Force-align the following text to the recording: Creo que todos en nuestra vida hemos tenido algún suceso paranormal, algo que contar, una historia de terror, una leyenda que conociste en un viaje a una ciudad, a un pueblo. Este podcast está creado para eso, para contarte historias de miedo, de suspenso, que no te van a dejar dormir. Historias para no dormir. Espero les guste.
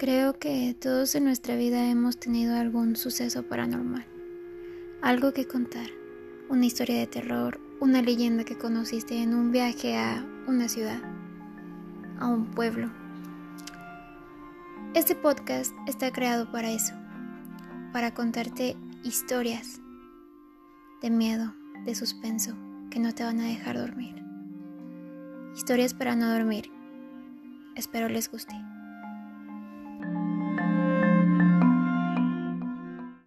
Creo 0.00 0.32
que 0.32 0.74
todos 0.80 1.14
en 1.14 1.24
nuestra 1.24 1.56
vida 1.56 1.90
hemos 1.90 2.16
tenido 2.16 2.56
algún 2.56 2.96
suceso 2.96 3.42
paranormal, 3.42 4.06
algo 5.02 5.34
que 5.34 5.46
contar, 5.46 5.90
una 6.48 6.64
historia 6.64 6.98
de 6.98 7.06
terror, 7.06 7.60
una 7.80 8.00
leyenda 8.00 8.44
que 8.44 8.56
conociste 8.56 9.22
en 9.22 9.34
un 9.34 9.52
viaje 9.52 9.98
a 9.98 10.26
una 10.46 10.70
ciudad, 10.70 11.02
a 12.18 12.28
un 12.28 12.46
pueblo. 12.46 12.90
Este 14.94 15.14
podcast 15.14 15.74
está 15.86 16.10
creado 16.10 16.50
para 16.50 16.70
eso, 16.70 16.94
para 17.92 18.14
contarte 18.14 18.78
historias 19.04 19.82
de 21.02 21.10
miedo, 21.10 21.52
de 21.84 21.94
suspenso, 21.94 22.54
que 22.90 23.00
no 23.00 23.14
te 23.14 23.22
van 23.22 23.38
a 23.40 23.48
dejar 23.48 23.76
dormir. 23.76 24.14
Historias 25.54 25.92
para 25.92 26.16
no 26.16 26.32
dormir. 26.32 26.72
Espero 27.76 28.08
les 28.08 28.30
guste. 28.30 28.54